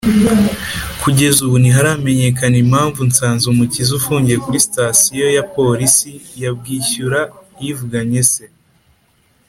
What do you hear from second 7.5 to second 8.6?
yivuganye se